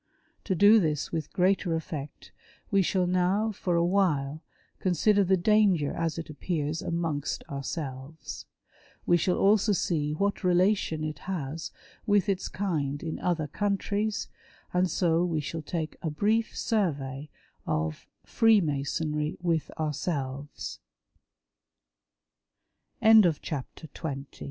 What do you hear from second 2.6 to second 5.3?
we shall now, for awhile, consider